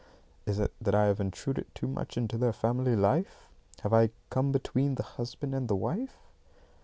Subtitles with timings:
[0.47, 3.47] Is it that I have intruded too much into their family life?
[3.83, 6.17] Have I come between the husband and the wife?